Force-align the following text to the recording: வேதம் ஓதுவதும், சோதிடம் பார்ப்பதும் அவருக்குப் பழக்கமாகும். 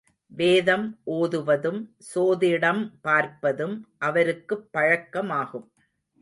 வேதம் 0.27 0.99
ஓதுவதும், 1.05 1.95
சோதிடம் 2.15 2.91
பார்ப்பதும் 3.03 3.81
அவருக்குப் 3.97 4.69
பழக்கமாகும். 4.77 5.67